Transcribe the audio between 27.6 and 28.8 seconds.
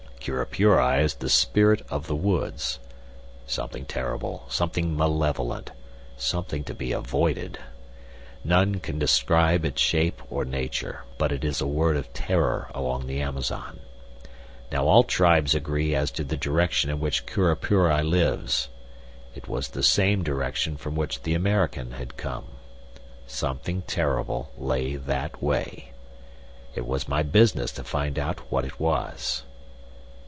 to find out what it